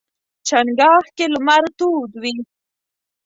[0.47, 2.35] چنګاښ کې لمر تود وي.